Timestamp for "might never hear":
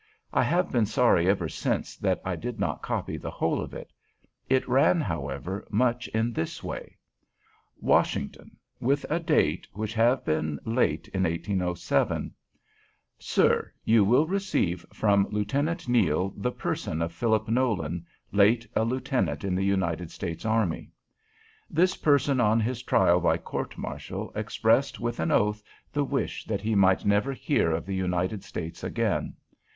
26.73-27.69